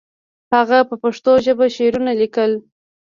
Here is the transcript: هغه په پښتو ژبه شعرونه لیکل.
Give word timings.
هغه 0.55 0.79
په 0.89 0.95
پښتو 1.03 1.31
ژبه 1.45 1.65
شعرونه 1.75 2.11
لیکل. 2.21 2.51